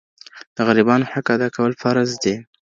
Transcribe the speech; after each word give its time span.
د 0.55 0.57
غریبانو 0.67 1.09
حق 1.11 1.27
ادا 1.35 1.47
کول 1.55 1.71
فرض 1.81 2.09
دي. 2.23 2.35